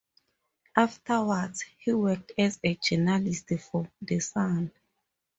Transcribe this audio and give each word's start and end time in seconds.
Afterwards, 0.75 1.63
he 1.77 1.93
worked 1.93 2.31
as 2.35 2.59
a 2.63 2.73
journalist 2.73 3.49
for 3.69 3.87
"The 4.01 4.19
Sun". 4.19 4.71